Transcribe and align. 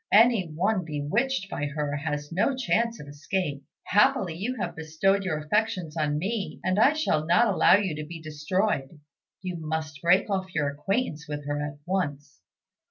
Any 0.11 0.47
one 0.47 0.83
bewitched 0.83 1.47
by 1.47 1.67
her 1.67 1.95
has 1.95 2.31
no 2.31 2.55
chance 2.55 2.99
of 2.99 3.07
escape. 3.07 3.63
Happily, 3.83 4.33
you 4.35 4.55
have 4.55 4.75
bestowed 4.75 5.23
your 5.23 5.37
affections 5.37 5.95
on 5.95 6.17
me, 6.17 6.59
and 6.63 6.79
I 6.79 6.93
shall 6.93 7.23
not 7.27 7.45
allow 7.53 7.75
you 7.75 7.93
to 7.97 8.03
be 8.07 8.19
destroyed. 8.19 8.99
You 9.43 9.57
must 9.57 10.01
break 10.01 10.27
off 10.27 10.55
your 10.55 10.69
acquaintance 10.69 11.27
with 11.27 11.45
her 11.45 11.63
at 11.63 11.77
once." 11.85 12.41